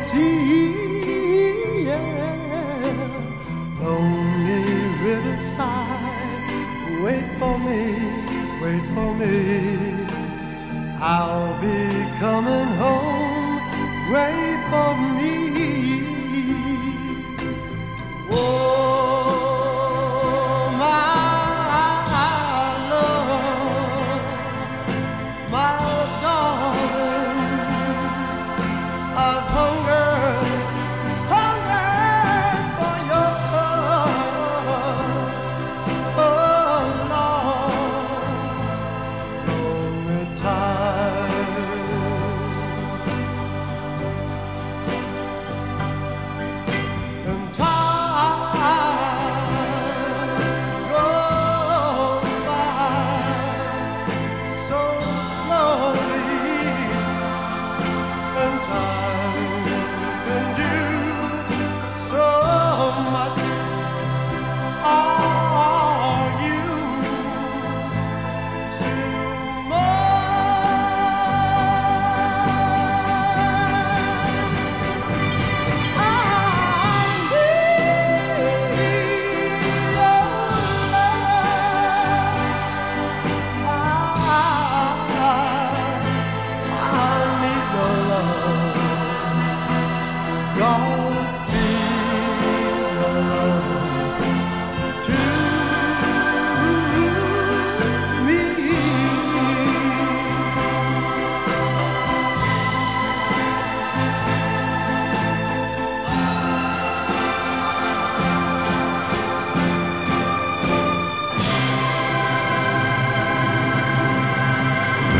sea, 0.00 1.84
yeah. 1.84 3.20
Lonely 3.82 4.64
riverside, 5.04 7.02
wait 7.04 7.26
for 7.38 7.58
me, 7.58 7.82
wait 8.62 8.86
for 8.94 9.14
me. 9.20 9.36
I'll 11.00 11.54
be 11.60 11.80
coming 12.20 12.70
home, 12.82 13.60
wait 14.12 14.60
for 14.70 14.96
me. 15.16 15.19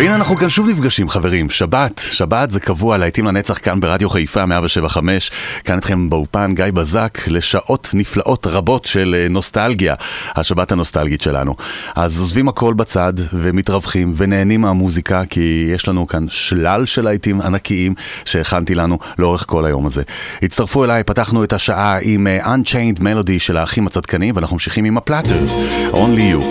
והנה 0.00 0.14
אנחנו 0.14 0.36
כאן 0.36 0.48
שוב 0.48 0.68
נפגשים 0.68 1.08
חברים, 1.08 1.50
שבת, 1.50 2.00
שבת 2.12 2.50
זה 2.50 2.60
קבוע 2.60 2.98
להיטים 2.98 3.26
לנצח 3.26 3.58
כאן 3.58 3.80
ברדיו 3.80 4.10
חיפה 4.10 4.46
175, 4.46 5.30
כאן 5.64 5.76
איתכם 5.76 6.10
באופן 6.10 6.54
גיא 6.54 6.64
בזק 6.74 7.18
לשעות 7.26 7.90
נפלאות 7.94 8.46
רבות 8.46 8.84
של 8.84 9.16
אה, 9.18 9.28
נוסטלגיה, 9.28 9.94
השבת 10.36 10.72
הנוסטלגית 10.72 11.22
שלנו. 11.22 11.54
אז 11.96 12.20
עוזבים 12.20 12.48
הכל 12.48 12.74
בצד 12.74 13.12
ומתרווחים 13.32 14.12
ונהנים 14.16 14.60
מהמוזיקה 14.60 15.22
כי 15.30 15.70
יש 15.74 15.88
לנו 15.88 16.06
כאן 16.06 16.26
שלל 16.28 16.86
של 16.86 17.02
להיטים 17.02 17.40
ענקיים 17.40 17.94
שהכנתי 18.24 18.74
לנו 18.74 18.98
לאורך 19.18 19.44
כל 19.46 19.66
היום 19.66 19.86
הזה. 19.86 20.02
הצטרפו 20.42 20.84
אליי, 20.84 21.04
פתחנו 21.04 21.44
את 21.44 21.52
השעה 21.52 21.98
עם 22.02 22.26
uh, 22.26 22.46
Unchained 22.46 23.00
Melody 23.00 23.38
של 23.38 23.56
האחים 23.56 23.86
הצדקנים 23.86 24.36
ואנחנו 24.36 24.54
ממשיכים 24.54 24.84
עם 24.84 24.96
הפלאטרס, 24.96 25.56
Only 25.92 26.34
You. 26.34 26.48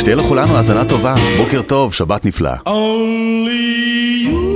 שתהיה 0.00 0.16
לכולנו 0.16 0.56
האזנה 0.56 0.84
טובה, 0.84 1.14
בוקר 1.38 1.62
טוב, 1.62 1.94
שבת 1.94 2.24
נפלא. 2.24 2.50
Only 2.92 3.54
you 4.26 4.51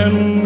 É 0.00 0.04
quero 0.04 0.39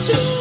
to 0.00 0.39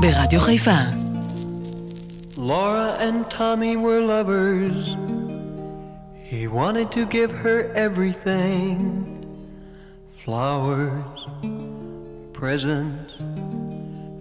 ברדיו 0.00 0.40
חיפה. 0.40 0.78
Laura 2.36 2.88
and 3.06 3.18
Tommy 3.30 3.74
were 3.84 4.00
lovers. 4.14 4.78
He 6.30 6.42
wanted 6.58 6.88
to 6.96 7.02
give 7.16 7.30
her 7.44 7.58
everything. 7.86 8.76
Flowers, 10.22 11.18
presents, 12.40 13.12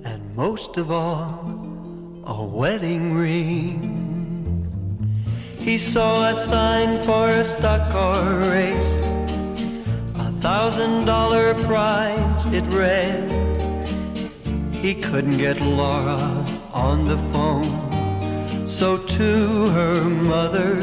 and 0.09 0.21
most 0.43 0.71
of 0.81 0.87
all, 1.03 1.33
a 2.37 2.41
wedding 2.59 3.05
ring. 3.25 3.79
He 5.67 5.75
saw 5.93 6.13
a 6.33 6.35
sign 6.51 6.89
for 7.07 7.25
a 7.41 7.43
stock 7.53 7.83
car 7.95 8.23
race. 8.53 8.91
Thousand 10.40 11.04
dollar 11.04 11.52
prize, 11.52 12.46
it 12.46 12.64
read. 12.72 13.30
He 14.72 14.94
couldn't 14.94 15.36
get 15.36 15.60
Laura 15.60 16.16
on 16.72 17.06
the 17.06 17.18
phone. 17.30 18.66
So 18.66 18.96
to 18.96 19.66
her 19.68 20.02
mother, 20.02 20.80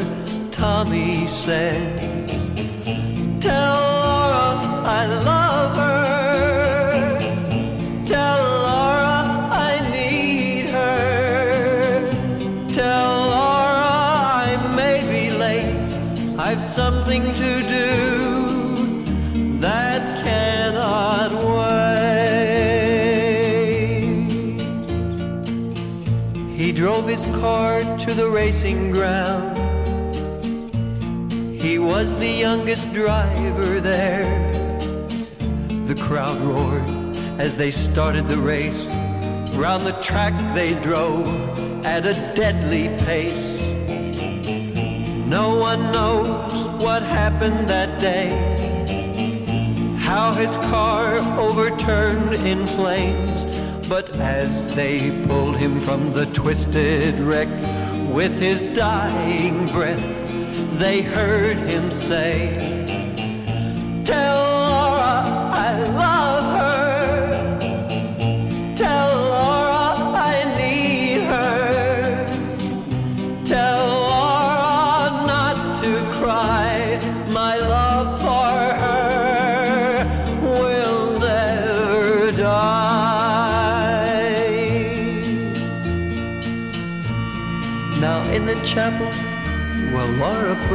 Tommy 0.52 1.26
said, 1.26 2.30
Tell 3.42 3.80
Laura 4.04 4.62
I 4.86 5.08
love 5.26 5.76
her. 5.76 5.97
His 27.08 27.26
car 27.38 27.80
to 27.98 28.14
the 28.14 28.30
racing 28.30 28.92
ground. 28.92 29.58
He 31.62 31.80
was 31.80 32.14
the 32.16 32.28
youngest 32.28 32.94
driver 32.94 33.80
there. 33.80 34.26
The 35.88 35.96
crowd 35.96 36.38
roared 36.42 37.16
as 37.40 37.56
they 37.56 37.72
started 37.72 38.28
the 38.28 38.38
race. 38.38 38.86
Round 39.56 39.84
the 39.86 39.98
track 40.02 40.34
they 40.54 40.74
drove 40.82 41.26
at 41.86 42.06
a 42.06 42.14
deadly 42.36 42.90
pace. 43.06 43.62
No 45.26 45.58
one 45.58 45.82
knows 45.94 46.84
what 46.84 47.04
happened 47.04 47.70
that 47.70 48.00
day. 48.00 48.30
How 50.00 50.34
his 50.34 50.58
car 50.58 51.16
overturned 51.40 52.34
in 52.46 52.68
flames. 52.68 53.37
But 53.90 54.10
as 54.20 54.76
they 54.76 55.12
pulled 55.28 55.56
him 55.56 55.80
from 55.80 56.12
the 56.12 56.26
twisted 56.28 57.18
wreck 57.20 57.48
with 58.14 58.38
his 58.38 58.60
dying 58.76 59.66
breath, 59.68 60.04
they 60.78 61.02
heard 61.02 61.58
him 61.58 61.90
say, 61.90 62.84
Tell 64.04 64.36
Laura 64.36 65.52
I 65.54 65.84
love 65.96 66.27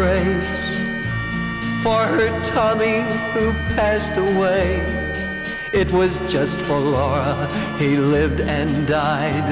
Prays 0.03 0.77
for 1.81 2.03
her 2.03 2.29
Tommy 2.43 3.03
who 3.33 3.53
passed 3.77 4.17
away. 4.17 4.81
It 5.73 5.93
was 5.93 6.19
just 6.29 6.61
for 6.63 6.81
Laura 6.81 7.49
he 7.79 7.99
lived 7.99 8.41
and 8.41 8.85
died. 8.85 9.49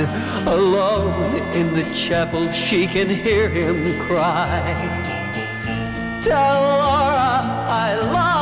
Alone 0.49 1.37
in 1.54 1.73
the 1.73 1.88
chapel, 1.95 2.50
she 2.50 2.88
can 2.88 3.09
hear 3.09 3.49
him 3.49 3.97
cry. 4.00 4.61
Tell 6.21 6.61
Laura 6.62 7.38
I 7.85 7.95
love 8.12 8.40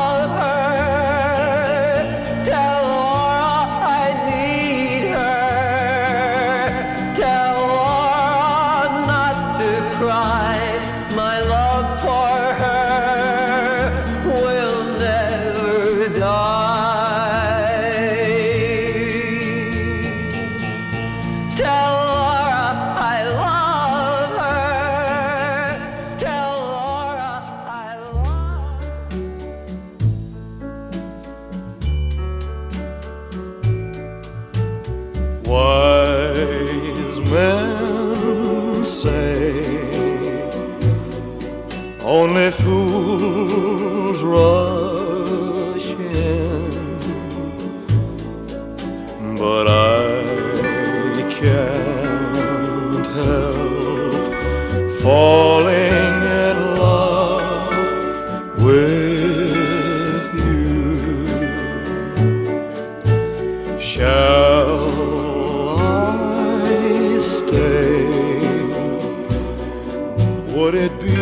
Would 70.59 70.75
it 70.75 70.95
be 71.01 71.15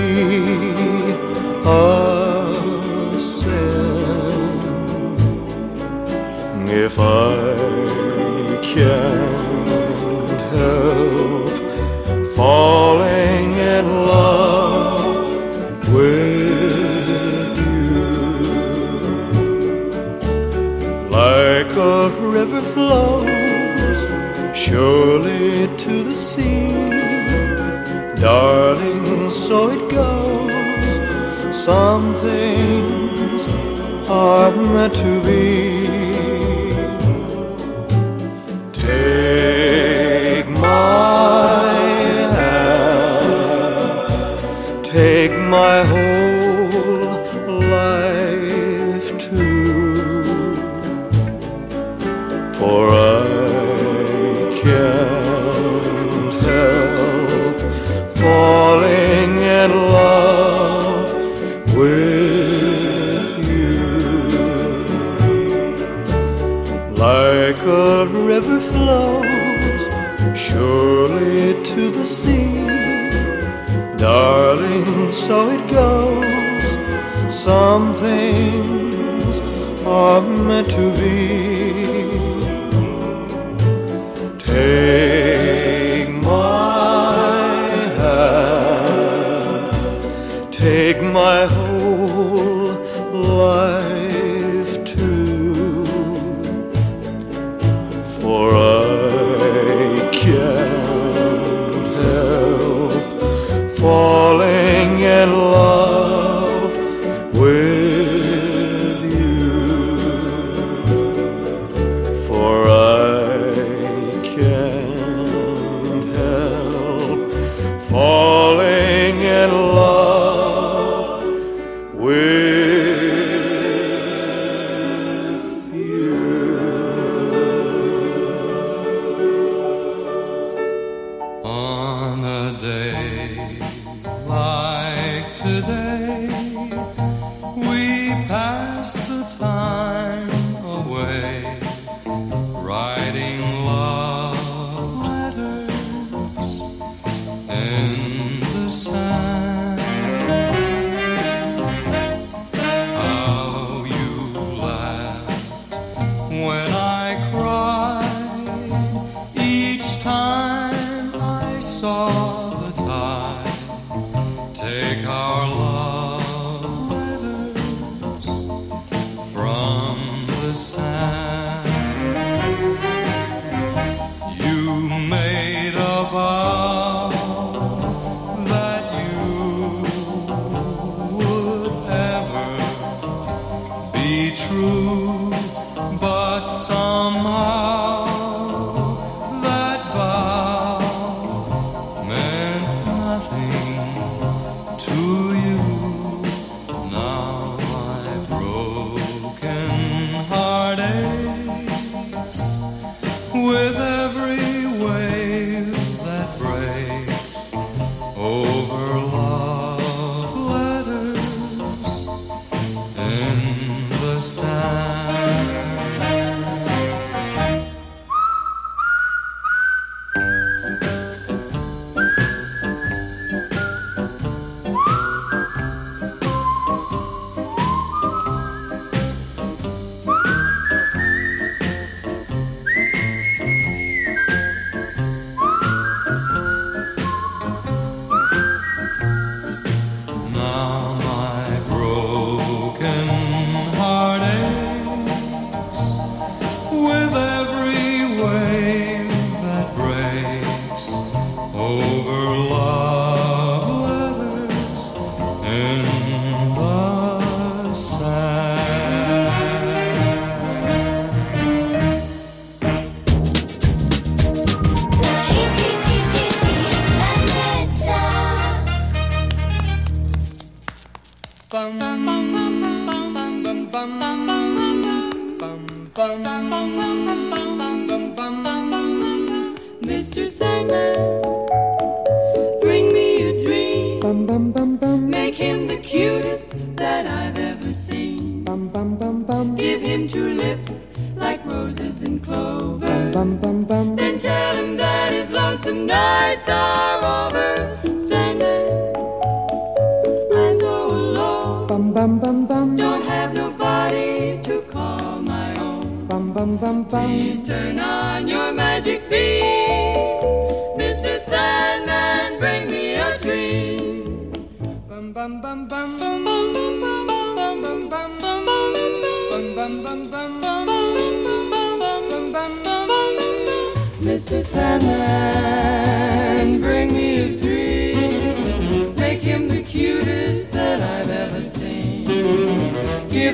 a 1.66 3.20
sin 3.20 3.56
if 6.86 6.98
I 6.98 7.34
can't 8.62 10.40
help 10.56 11.50
falling 12.34 13.48
in 13.76 13.86
love 14.12 15.16
with 15.92 17.58
you? 17.58 18.00
like 21.10 21.72
a 21.76 22.08
river 22.36 22.62
flows 22.72 24.00
surely 24.56 25.35
Some 31.66 32.14
things 32.18 33.48
are 34.08 34.52
meant 34.52 34.94
to 34.94 35.20
be. 35.24 35.75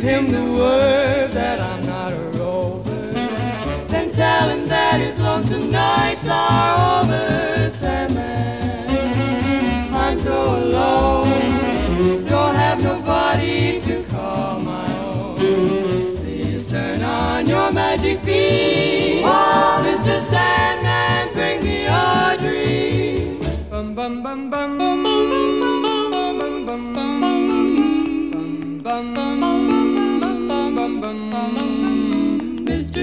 him 0.02 0.32
the 0.32 0.42
word. 0.58 0.91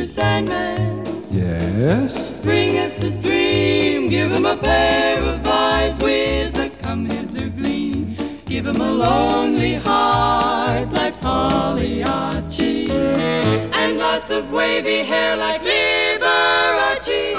Sandman. 0.10 1.06
Yes? 1.30 2.32
Bring 2.42 2.80
us 2.80 3.04
a 3.04 3.12
dream. 3.12 4.10
Give 4.10 4.32
him 4.32 4.44
a 4.44 4.58
pair 4.58 5.22
of 5.22 5.46
eyes 5.46 6.00
with 6.00 6.58
a 6.58 6.72
come 6.82 7.06
hither 7.06 7.50
gleam. 7.50 8.18
Give 8.48 8.66
him 8.66 8.82
a 8.82 8.92
lonely 8.92 9.76
heart 9.76 10.92
like 10.94 11.22
Pagliacci. 11.22 12.90
And 12.90 14.00
lots 14.00 14.32
of 14.32 14.52
wavy 14.52 15.04
hair 15.04 15.38
like 15.38 15.62
Liberace. 15.62 17.36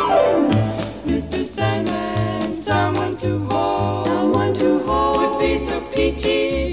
Mr. 1.05 1.45
Sandman, 1.45 2.55
someone 2.55 3.17
to 3.17 3.41
hold. 3.51 4.07
Someone 4.07 4.55
to 4.55 4.79
hold. 4.85 5.17
Would 5.17 5.41
be 5.41 5.59
so 5.59 5.81
peachy 5.93 6.70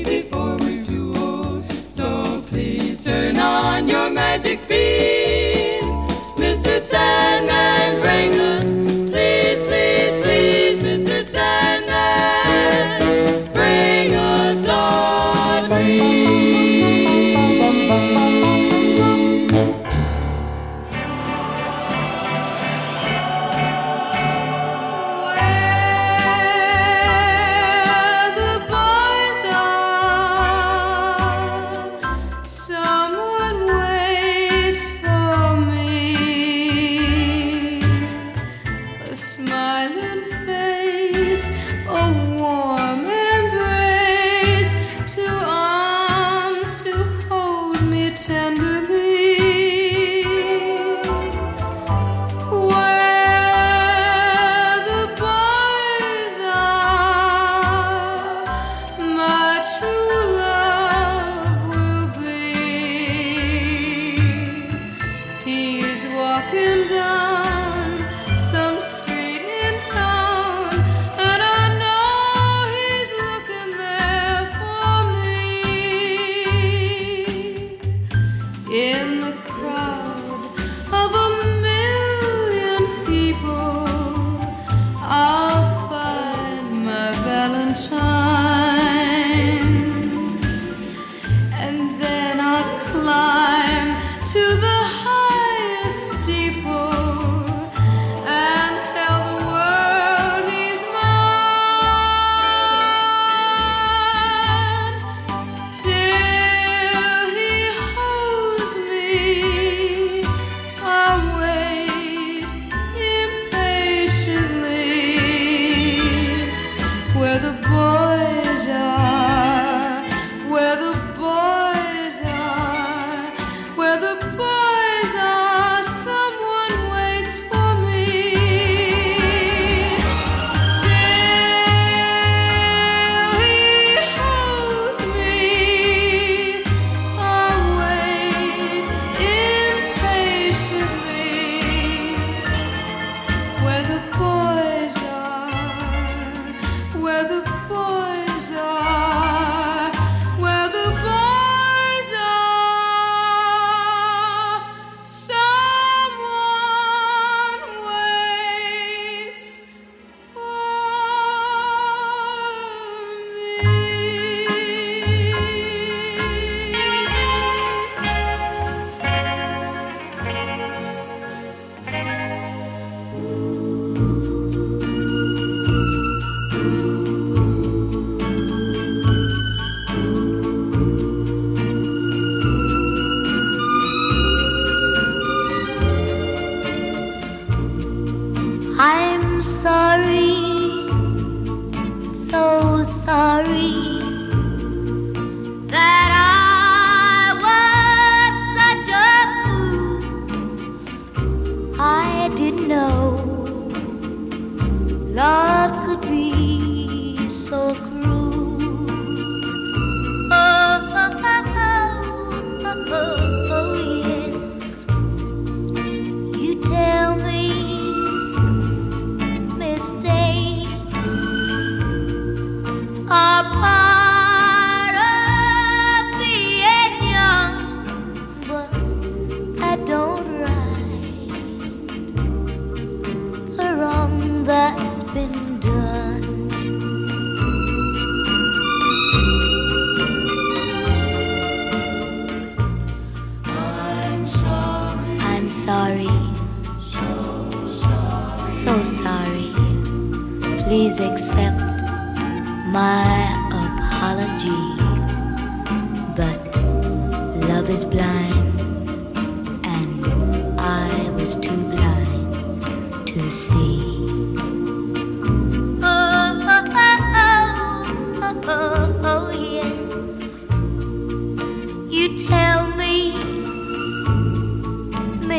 tenderly. 48.37 49.06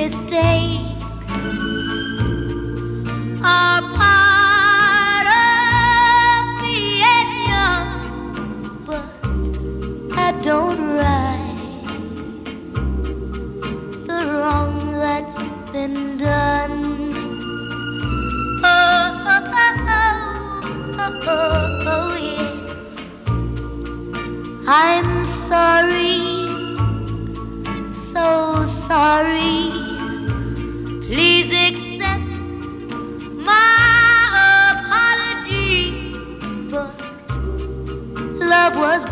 Stay. 0.09 0.88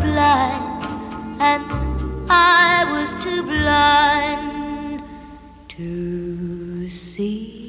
blind, 0.07 0.81
and 1.49 1.63
I 2.29 2.85
was 2.93 3.09
too 3.23 3.41
blind 3.43 5.01
to 5.75 6.89
see. 6.89 7.67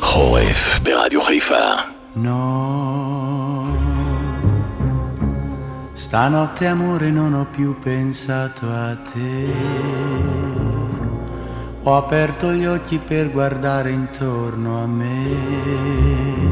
חורף 0.00 0.80
ברדיו 0.82 1.20
חיפה. 1.22 1.64
No. 2.14 2.44
Stanotte 6.04 6.66
amore 6.66 7.10
non 7.10 7.32
ho 7.38 7.46
più 7.56 7.70
pensato 7.78 8.64
a 8.70 8.90
te. 9.10 9.32
Ho 11.84 11.96
aperto 11.96 12.52
gli 12.52 12.66
occhi 12.66 12.98
per 12.98 13.24
guardare 13.30 13.90
intorno 13.90 14.70
a 14.84 14.86
me 14.86 16.51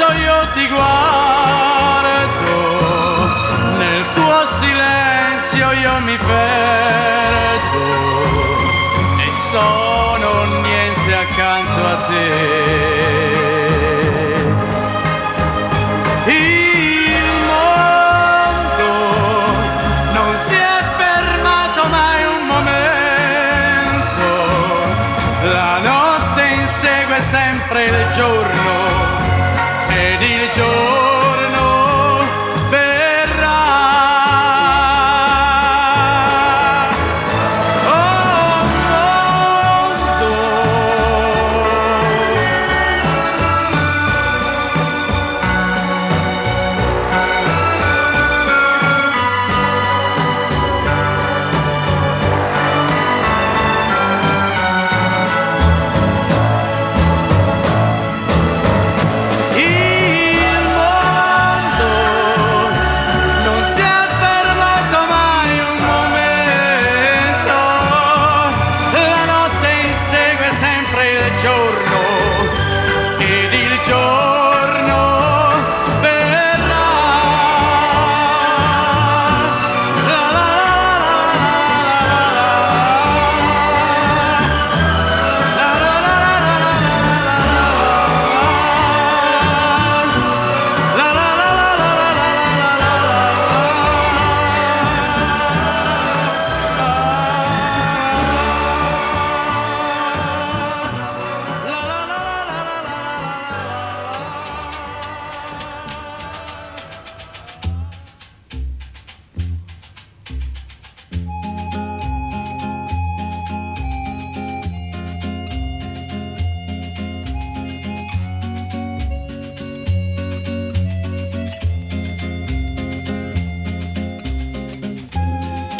adesso 0.00 0.12
io 0.12 0.48
ti 0.54 0.68
guardo, 0.68 0.92
nel 3.78 4.04
tuo 4.14 4.46
silenzio 4.46 5.72
io 5.72 5.98
mi 6.00 6.16
perdo 6.16 6.36
e 9.18 9.32
sono 9.50 10.44
niente 10.62 11.14
accanto 11.14 11.86
a 11.86 11.96
te. 12.06 12.30
Il 16.26 17.24
mondo 17.48 18.92
non 20.12 20.36
si 20.38 20.54
è 20.54 20.82
fermato 20.96 21.88
mai 21.88 22.24
un 22.24 22.46
momento, 22.46 24.26
la 25.42 25.78
notte 25.78 26.42
insegue 26.46 27.20
sempre 27.20 27.84
il 27.84 28.10
giorno 28.12 28.87
yo. 30.58 30.97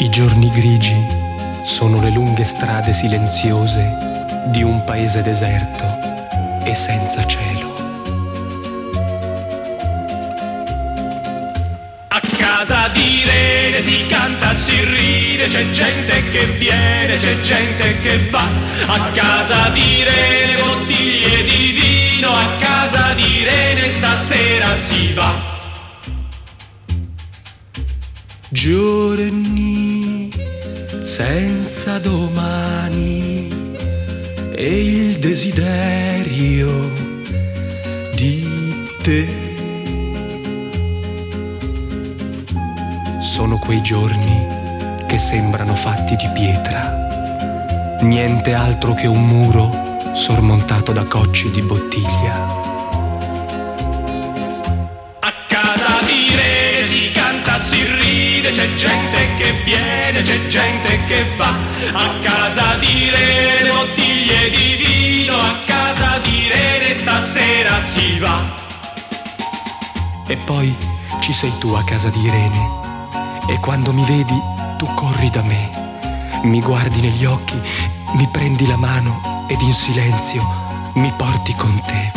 I 0.09 0.11
giorni 0.11 0.49
grigi 0.49 1.05
sono 1.61 2.01
le 2.01 2.09
lunghe 2.09 2.43
strade 2.43 2.93
silenziose 2.93 3.87
di 4.47 4.63
un 4.63 4.83
paese 4.83 5.21
deserto 5.21 5.85
e 6.63 6.73
senza 6.73 7.23
cielo. 7.27 7.75
A 12.07 12.21
casa 12.35 12.87
di 12.87 13.21
Rene 13.23 13.81
si 13.81 14.07
canta, 14.07 14.55
si 14.55 14.83
ride, 14.83 15.47
c'è 15.47 15.69
gente 15.69 16.29
che 16.31 16.45
viene, 16.57 17.15
c'è 17.17 17.39
gente 17.41 17.99
che 17.99 18.17
va. 18.31 18.47
A 18.87 19.11
casa 19.13 19.69
di 19.69 20.03
Rene 20.03 20.59
bottiglie 20.59 21.43
di 21.43 21.79
vino, 21.79 22.31
a 22.31 22.47
casa 22.57 23.13
di 23.13 23.43
Rene 23.43 23.91
stasera 23.91 24.75
si 24.75 25.13
va. 25.13 25.57
Giorni 28.51 29.98
senza 31.19 31.99
domani 31.99 33.51
e 34.55 34.85
il 34.85 35.19
desiderio 35.19 36.89
di 38.15 38.47
te. 39.03 39.27
Sono 43.19 43.59
quei 43.59 43.81
giorni 43.81 44.47
che 45.07 45.17
sembrano 45.17 45.75
fatti 45.75 46.15
di 46.15 46.29
pietra, 46.33 47.99
niente 47.99 48.53
altro 48.53 48.93
che 48.93 49.07
un 49.07 49.27
muro 49.27 50.13
sormontato 50.13 50.93
da 50.93 51.03
cocci 51.03 51.51
di 51.51 51.61
bottiglia. 51.61 52.58
Gente 58.79 59.35
che 59.35 59.51
viene, 59.65 60.21
c'è 60.21 60.45
gente 60.45 61.03
che 61.05 61.25
va. 61.35 61.53
A 61.91 62.09
casa 62.21 62.75
di 62.75 63.09
Rene 63.09 63.69
bottiglie 63.69 64.49
di 64.49 64.75
vino, 64.77 65.35
a 65.35 65.55
casa 65.65 66.17
di 66.19 66.47
Rene 66.47 66.95
stasera 66.95 67.81
si 67.81 68.17
va. 68.19 68.39
E 70.27 70.37
poi 70.37 70.73
ci 71.19 71.33
sei 71.33 71.51
tu 71.59 71.73
a 71.73 71.83
casa 71.83 72.07
di 72.09 72.21
Irene. 72.21 72.77
E 73.49 73.59
quando 73.59 73.91
mi 73.91 74.05
vedi, 74.05 74.39
tu 74.77 74.85
corri 74.93 75.29
da 75.29 75.41
me. 75.41 76.39
Mi 76.43 76.61
guardi 76.61 77.01
negli 77.01 77.25
occhi, 77.25 77.59
mi 78.13 78.29
prendi 78.31 78.65
la 78.65 78.77
mano 78.77 79.45
ed 79.49 79.59
in 79.59 79.73
silenzio 79.73 80.41
mi 80.93 81.11
porti 81.17 81.53
con 81.53 81.81
te. 81.85 82.11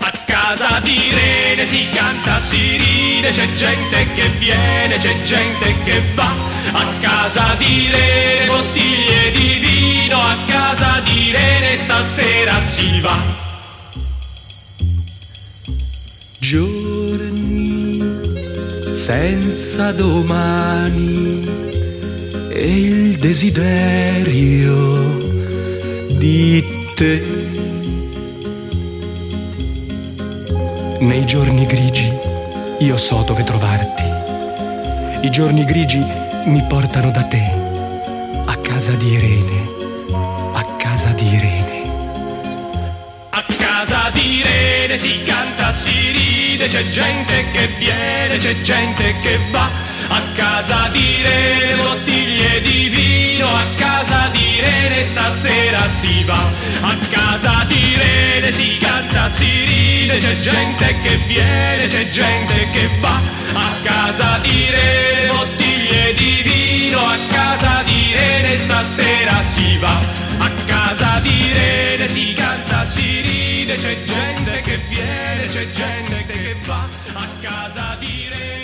A 0.00 0.12
casa 0.24 0.80
di 0.80 1.10
Rene 1.58 1.70
si 1.70 1.88
canta, 1.90 2.38
si 2.38 2.76
ride, 2.76 3.32
c'è 3.32 3.52
gente 3.54 4.06
che 4.14 4.28
viene, 4.38 4.96
c'è 4.96 5.22
gente 5.22 5.74
che 5.82 6.00
va. 6.14 6.32
A 6.70 6.86
casa 7.00 7.56
di 7.58 7.88
Rene 7.90 8.46
bottiglie 8.46 9.32
di 9.32 9.58
vino, 9.58 10.18
a 10.18 10.36
casa 10.46 11.00
di 11.00 11.32
Rene 11.32 11.76
stasera 11.76 12.60
si 12.60 13.00
va. 13.00 13.20
Giorni 16.38 18.04
senza 18.92 19.90
domani 19.90 21.44
e 22.50 22.80
il 22.82 23.16
desiderio 23.16 25.16
di 26.18 26.64
te. 26.94 27.47
Nei 31.00 31.24
giorni 31.24 31.64
grigi 31.64 32.12
io 32.80 32.96
so 32.96 33.22
dove 33.22 33.44
trovarti. 33.44 34.02
I 35.22 35.30
giorni 35.30 35.64
grigi 35.64 36.04
mi 36.46 36.60
portano 36.68 37.12
da 37.12 37.22
te, 37.22 37.40
a 38.44 38.56
casa 38.56 38.90
di 38.92 39.12
Irene, 39.12 39.68
a 40.54 40.64
casa 40.76 41.10
di 41.10 41.24
Irene. 41.24 41.82
A 43.30 43.44
casa 43.46 44.10
di 44.12 44.42
Rene 44.42 44.98
si 44.98 45.22
canta, 45.22 45.72
si 45.72 46.10
ride, 46.10 46.66
c'è 46.66 46.88
gente 46.88 47.48
che 47.52 47.68
viene, 47.78 48.36
c'è 48.36 48.60
gente 48.60 49.14
che 49.20 49.38
va. 49.52 49.70
A 50.08 50.20
casa 50.34 50.88
di 50.90 51.22
Rene 51.22 51.76
bottiglie 51.76 52.60
di 52.60 52.88
vino, 52.88 53.46
a 53.46 53.64
di 54.60 55.04
stasera 55.04 55.88
si 55.88 56.24
va. 56.24 56.50
A 56.80 56.96
casa 57.08 57.64
di 57.66 57.96
Rene 57.96 58.50
si 58.52 58.76
canta, 58.78 59.28
si 59.30 59.64
ride, 59.64 60.18
c'è 60.18 60.40
gente 60.40 61.00
che 61.00 61.16
viene, 61.26 61.86
c'è 61.86 62.08
gente 62.10 62.68
che 62.70 62.88
va. 62.98 63.20
A 63.52 63.70
casa 63.82 64.38
di 64.42 64.66
Rene 64.70 65.28
bottiglie 65.28 66.12
di 66.14 66.42
vino, 66.42 66.98
a 66.98 67.16
casa 67.28 67.82
di 67.84 68.12
Rene 68.14 68.58
stasera 68.58 69.42
si 69.44 69.76
va. 69.78 70.00
A 70.38 70.50
casa 70.66 71.20
di 71.22 71.52
Rene 71.52 72.08
si 72.08 72.32
canta, 72.34 72.84
si 72.84 73.20
ride, 73.20 73.76
c'è 73.76 74.02
gente 74.02 74.60
che 74.62 74.80
viene, 74.88 75.44
c'è 75.46 75.70
gente 75.70 76.26
che 76.26 76.56
va. 76.64 76.88
A 77.12 77.26
casa 77.40 77.96
di 78.00 78.28
Rene 78.28 78.57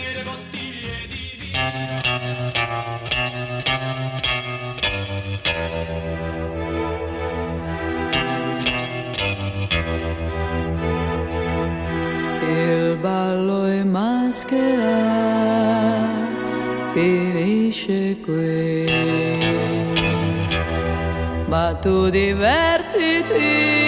smetterà, 14.55 16.23
finisce 16.93 18.17
qui. 18.25 18.87
Ma 21.49 21.75
tu 21.75 22.11
divertiti. 22.11 23.84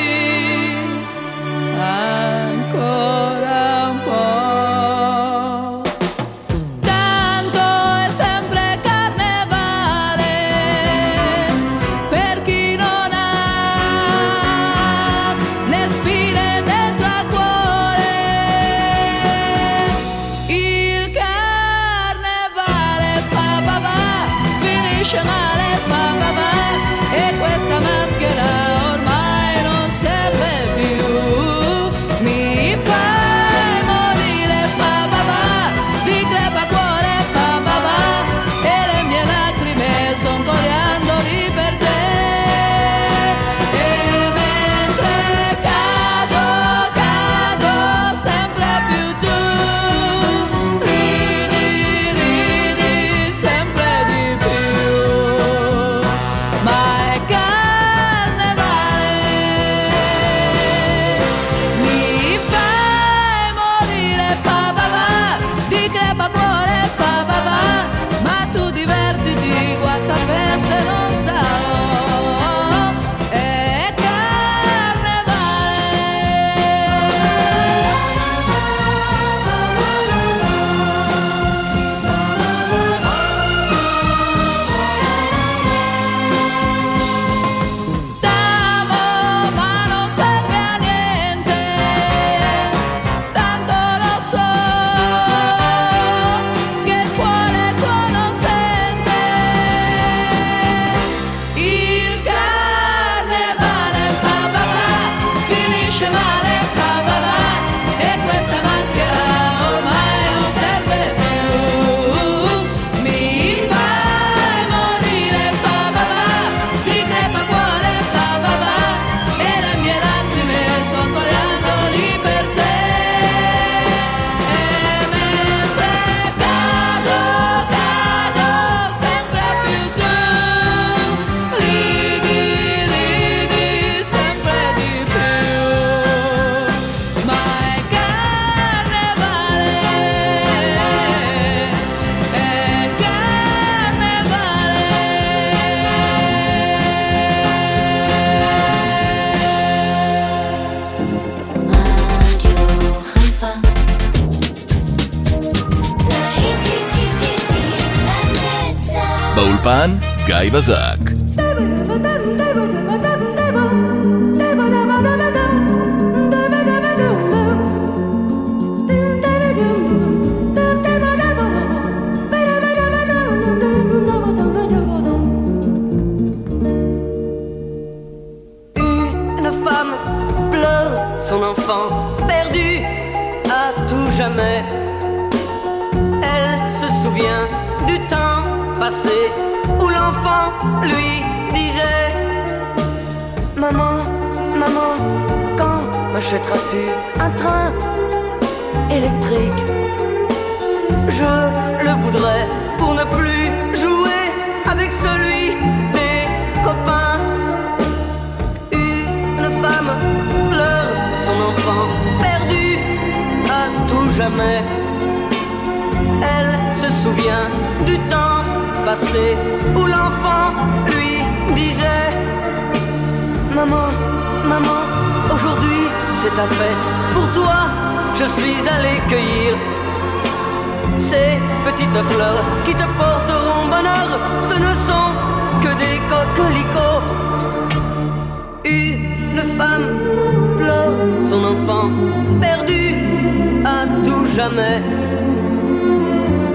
Guy 160.36 160.50
Bazaar. 160.50 160.95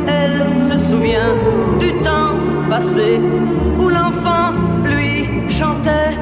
Elle 0.08 0.60
se 0.60 0.78
souvient 0.78 1.36
du 1.80 1.92
temps 2.02 2.36
passé 2.70 3.20
où 3.80 3.90
l'enfant 3.90 4.54
lui 4.86 5.50
chantait. 5.50 6.16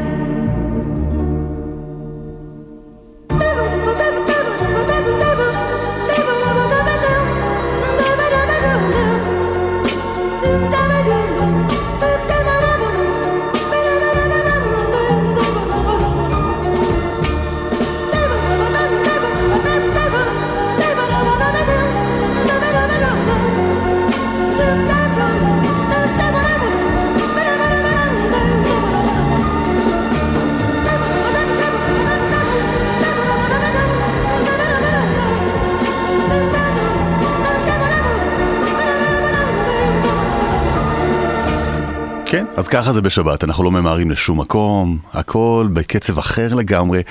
אז 42.60 42.68
ככה 42.68 42.94
זה 42.94 43.02
בשבת, 43.02 43.44
אנחנו 43.44 43.64
לא 43.64 43.72
ממהרים 43.72 44.12
לשום 44.12 44.40
מקום, 44.40 44.98
הכל 45.14 45.68
בקצב 45.74 46.20
אחר 46.20 46.54
לגמרי 46.54 47.02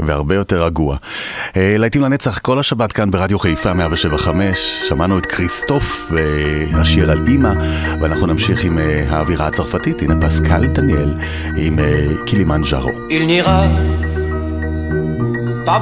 והרבה 0.00 0.34
יותר 0.34 0.64
רגוע. 0.64 0.96
אה, 1.56 1.74
להיטים 1.78 2.02
לנצח 2.02 2.38
כל 2.38 2.58
השבת 2.58 2.92
כאן 2.92 3.10
ברדיו 3.10 3.38
חיפה 3.38 3.74
175, 3.74 4.78
שמענו 4.88 5.18
את 5.18 5.26
כריסטוף 5.26 6.12
והשיר 6.72 7.10
על 7.10 7.22
אימא, 7.28 7.52
ואנחנו 8.00 8.26
נמשיך 8.26 8.64
עם 8.64 8.78
אה, 8.78 9.06
האווירה 9.10 9.46
הצרפתית, 9.46 10.02
הנה 10.02 10.14
פסקל 10.20 10.66
דניאל 10.66 11.14
עם 11.56 11.78
אה, 11.78 12.06
קילימנג'ארו. 12.26 12.90
Il 13.10 13.26
n'ira 13.30 13.60
pas 15.66 15.78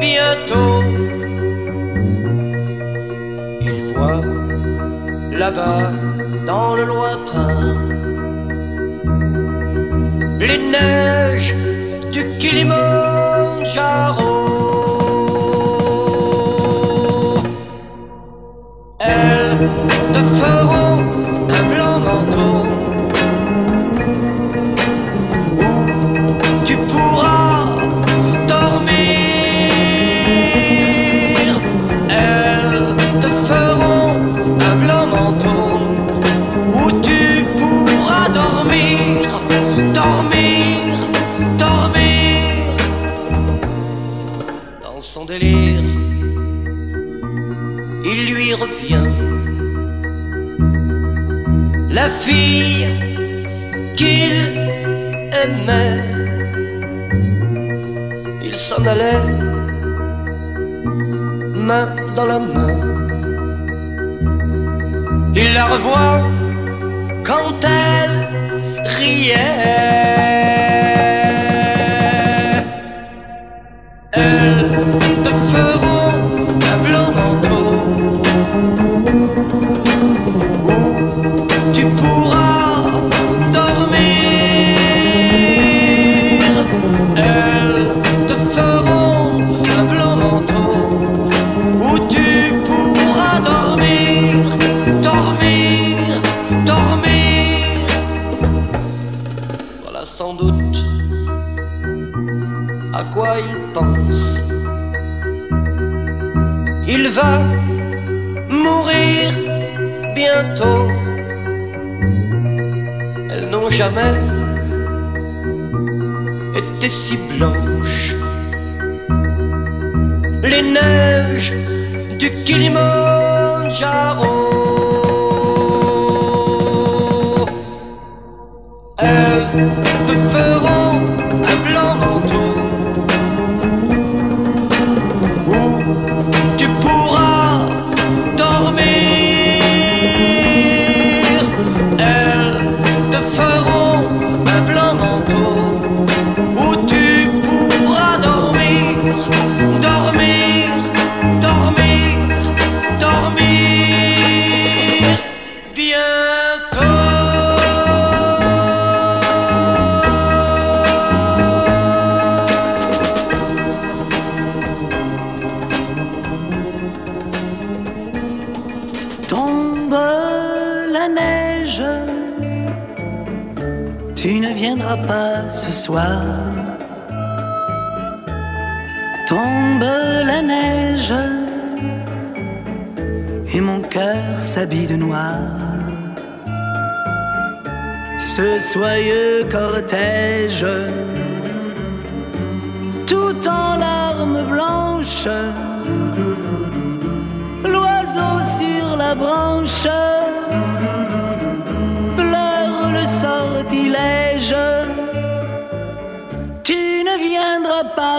bientôt. 0.00 1.07
Il 3.88 3.94
voit 3.94 4.20
là-bas 5.32 5.92
dans 6.46 6.74
le 6.74 6.84
lointain 6.84 7.76
les 10.38 10.58
neiges 10.58 11.54
du 12.12 12.36
Kilimandjaro. 12.38 14.32
Elles 19.00 19.58
te 20.12 20.18
feront 20.38 20.77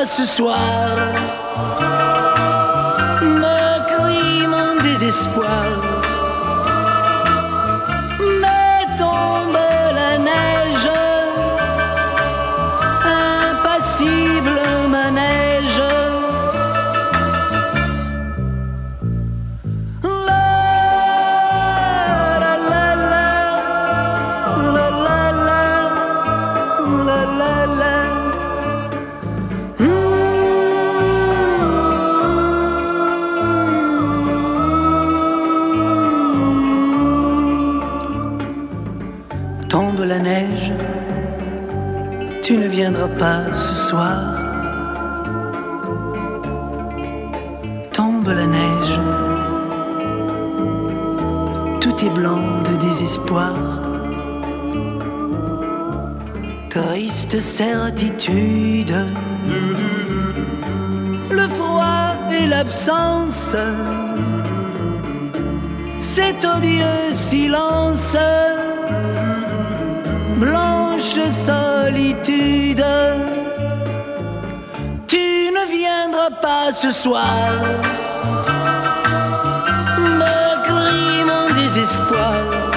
ce 0.06 0.26
soir, 0.26 0.95
me 3.22 3.80
crie 3.88 4.47
mon 4.47 4.82
désespoir. 4.82 5.89
Pas 43.08 43.52
ce 43.52 43.76
soir. 43.76 44.20
Tombe 47.93 48.28
la 48.28 48.45
neige, 48.45 49.00
tout 51.80 52.06
est 52.06 52.10
blanc 52.10 52.41
de 52.70 52.76
désespoir. 52.78 53.54
Triste 56.70 57.39
certitude, 57.39 58.95
le 61.32 61.47
froid 61.47 62.16
et 62.32 62.47
l'absence, 62.47 63.56
cet 66.00 66.45
odieux 66.45 67.14
silence, 67.14 68.16
solitude, 71.32 72.86
tu 75.07 75.51
ne 75.57 75.66
viendras 75.72 76.30
pas 76.41 76.72
ce 76.72 76.91
soir, 76.91 77.49
me 79.97 80.64
crie 80.68 81.24
mon 81.26 81.53
désespoir. 81.55 82.69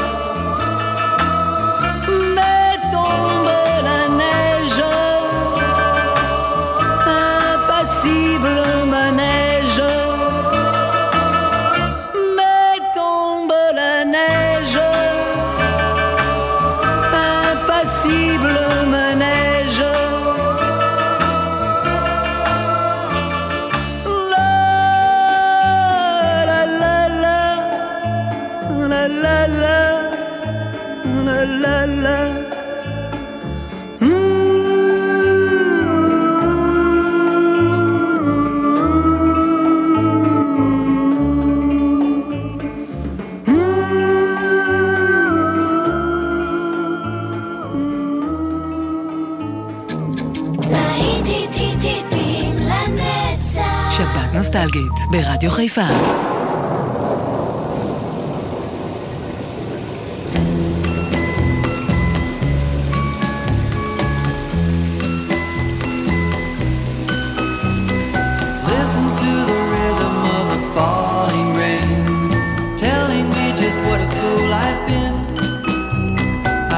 Been. 74.86 75.14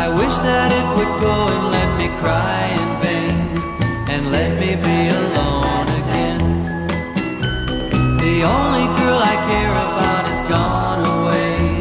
I 0.02 0.06
wish 0.08 0.36
that 0.48 0.70
it 0.78 0.86
would 0.96 1.12
go 1.26 1.34
and 1.54 1.64
let 1.76 1.90
me 2.00 2.08
cry 2.22 2.60
in 2.80 2.90
vain, 3.02 3.36
and 4.12 4.22
let 4.30 4.50
me 4.60 4.76
be 4.76 5.08
alone 5.16 5.53
only 8.44 8.84
girl 9.00 9.20
I 9.24 9.36
care 9.48 9.72
about 9.72 10.22
has 10.28 10.42
gone 10.52 11.00
away, 11.16 11.80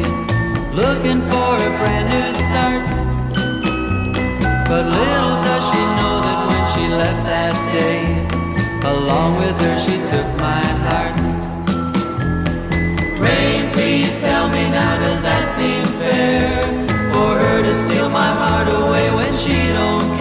looking 0.72 1.20
for 1.28 1.50
a 1.60 1.70
brand 1.78 2.08
new 2.08 2.30
start. 2.32 2.86
But 4.68 4.84
little 4.88 5.36
does 5.44 5.64
she 5.70 5.82
know 5.98 6.14
that 6.24 6.40
when 6.48 6.64
she 6.72 6.84
left 6.88 7.22
that 7.28 7.54
day, 7.68 8.00
along 8.88 9.36
with 9.36 9.56
her 9.60 9.76
she 9.78 9.96
took 10.08 10.28
my 10.40 10.64
heart. 10.88 11.16
Rain, 13.20 13.70
please 13.72 14.16
tell 14.22 14.48
me 14.48 14.64
now, 14.70 14.98
does 14.98 15.22
that 15.22 15.44
seem 15.56 15.84
fair? 16.00 16.62
For 17.12 17.30
her 17.44 17.62
to 17.62 17.74
steal 17.74 18.08
my 18.08 18.30
heart 18.40 18.68
away 18.72 19.10
when 19.14 19.32
she 19.32 19.68
don't 19.72 20.13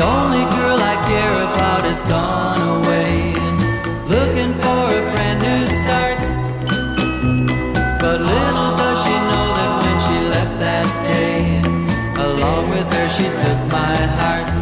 The 0.00 0.06
only 0.06 0.44
girl 0.56 0.78
I 0.80 0.96
care 1.12 1.36
about 1.44 1.82
has 1.82 2.00
gone 2.00 2.58
away, 2.78 3.34
looking 4.08 4.54
for 4.54 4.82
a 4.96 5.02
brand 5.12 5.42
new 5.42 5.66
start. 5.66 6.18
But 8.00 8.22
little 8.22 8.70
does 8.80 8.98
she 9.04 9.12
know 9.28 9.46
that 9.58 9.70
when 9.82 9.96
she 10.06 10.16
left 10.34 10.58
that 10.58 10.88
day, 11.04 11.60
along 12.18 12.70
with 12.70 12.90
her 12.94 13.08
she 13.10 13.24
took 13.44 13.60
my 13.70 13.96
heart. 14.16 14.59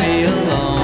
Be 0.00 0.24
alone 0.24 0.79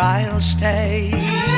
I'll 0.00 0.40
stay. 0.40 1.49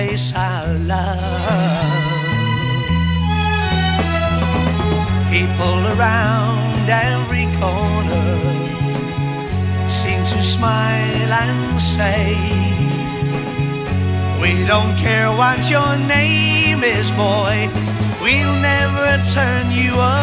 Place 0.00 0.32
I 0.34 0.64
love. 0.92 1.20
People 5.34 5.80
around 5.94 6.86
every 6.88 7.46
corner 7.60 8.28
seem 10.00 10.20
to 10.34 10.40
smile 10.56 11.32
and 11.44 11.82
say, 11.96 12.24
We 14.40 14.52
don't 14.72 14.94
care 15.04 15.30
what 15.40 15.60
your 15.74 15.92
name 16.16 16.82
is, 16.82 17.08
boy, 17.24 17.54
we'll 18.22 18.56
never 18.72 19.10
turn 19.34 19.70
you 19.70 19.92
away. 19.94 20.19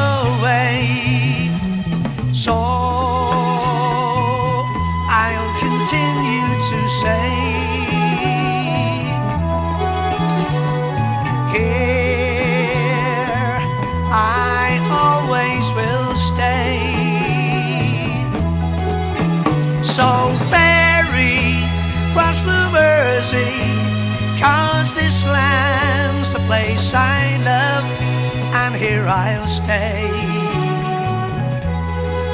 I'll 29.10 29.48
stay. 29.48 30.10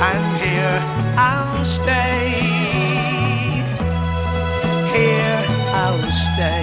And 0.09 0.37
here 0.41 0.79
I'll 1.15 1.63
stay. 1.63 2.29
Here 4.91 5.43
I'll 5.71 6.11
stay. 6.11 6.62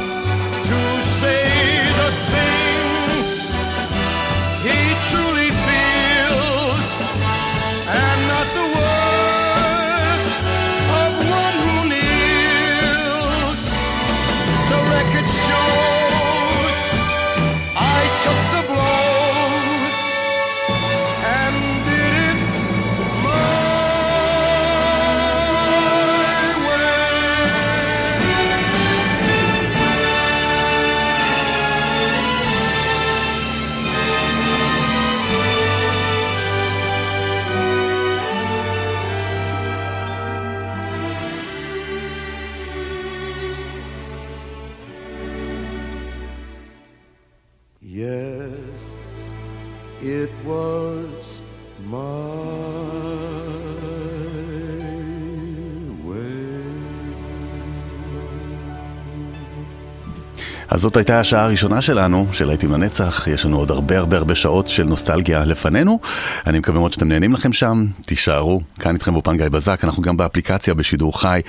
אז 60.81 60.83
זאת 60.83 60.97
הייתה 60.97 61.19
השעה 61.19 61.43
הראשונה 61.43 61.81
שלנו, 61.81 62.27
של 62.31 62.47
להיטים 62.47 62.71
לנצח. 62.71 63.27
יש 63.27 63.45
לנו 63.45 63.57
עוד 63.57 63.71
הרבה 63.71 63.97
הרבה 63.97 64.17
הרבה 64.17 64.35
שעות 64.35 64.67
של 64.67 64.83
נוסטלגיה 64.83 65.45
לפנינו. 65.45 65.99
אני 66.47 66.59
מקווה 66.59 66.79
מאוד 66.79 66.93
שאתם 66.93 67.07
נהנים 67.07 67.33
לכם 67.33 67.53
שם, 67.53 67.85
תישארו. 68.05 68.61
כאן 68.79 68.93
איתכם 68.93 69.13
באופן 69.13 69.37
גיא 69.37 69.49
בזק, 69.49 69.83
אנחנו 69.83 70.03
גם 70.03 70.17
באפליקציה 70.17 70.73
בשידור 70.73 71.21
חי, 71.21 71.41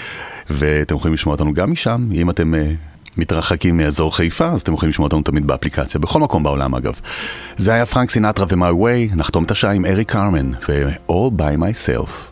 ואתם 0.50 0.94
יכולים 0.94 1.14
לשמוע 1.14 1.34
אותנו 1.34 1.54
גם 1.54 1.70
משם, 1.70 2.08
אם 2.12 2.30
אתם... 2.30 2.54
uh, 2.54 2.56
מתרחקים 3.16 3.76
מאזור 3.76 4.16
חיפה, 4.16 4.46
אז 4.46 4.60
אתם 4.60 4.72
יכולים 4.74 4.90
לשמוע 4.90 5.06
אותנו 5.06 5.22
תמיד 5.22 5.46
באפליקציה, 5.46 6.00
בכל 6.00 6.20
מקום 6.20 6.42
בעולם 6.42 6.74
אגב. 6.74 7.00
זה 7.56 7.72
היה 7.72 7.86
פרנק 7.86 8.10
סינטרה 8.10 8.46
ו-My 8.48 8.74
Way, 8.74 9.16
נחתום 9.16 9.44
את 9.44 9.50
השעה 9.50 9.72
עם 9.72 9.84
אריק 9.84 10.12
קרמן 10.12 10.50
ו-All 10.68 11.30
by 11.38 11.58
myself. 11.58 12.31